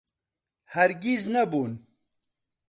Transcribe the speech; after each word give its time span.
هەرگیز 0.73 1.23
نەبوون. 1.33 1.71